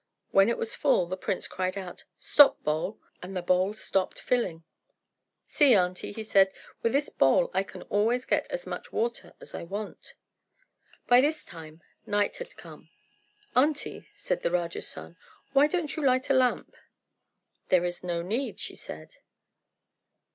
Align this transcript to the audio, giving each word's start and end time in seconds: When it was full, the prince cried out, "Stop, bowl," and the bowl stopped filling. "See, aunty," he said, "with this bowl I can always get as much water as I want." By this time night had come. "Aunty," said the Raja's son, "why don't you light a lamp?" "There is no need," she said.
When 0.31 0.49
it 0.49 0.57
was 0.57 0.73
full, 0.73 1.05
the 1.05 1.15
prince 1.15 1.47
cried 1.47 1.77
out, 1.77 2.05
"Stop, 2.17 2.63
bowl," 2.63 2.99
and 3.21 3.37
the 3.37 3.43
bowl 3.43 3.75
stopped 3.75 4.19
filling. 4.19 4.63
"See, 5.45 5.75
aunty," 5.75 6.11
he 6.11 6.23
said, 6.23 6.51
"with 6.81 6.91
this 6.91 7.09
bowl 7.09 7.51
I 7.53 7.61
can 7.61 7.83
always 7.83 8.25
get 8.25 8.47
as 8.49 8.65
much 8.65 8.91
water 8.91 9.35
as 9.39 9.53
I 9.53 9.61
want." 9.61 10.15
By 11.05 11.21
this 11.21 11.45
time 11.45 11.83
night 12.07 12.37
had 12.37 12.57
come. 12.57 12.89
"Aunty," 13.55 14.07
said 14.15 14.41
the 14.41 14.49
Raja's 14.49 14.87
son, 14.87 15.17
"why 15.53 15.67
don't 15.67 15.95
you 15.95 16.03
light 16.03 16.31
a 16.31 16.33
lamp?" 16.33 16.75
"There 17.69 17.85
is 17.85 18.03
no 18.03 18.23
need," 18.23 18.57
she 18.57 18.73
said. 18.73 19.17